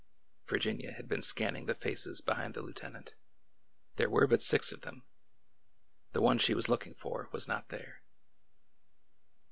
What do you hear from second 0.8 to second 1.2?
had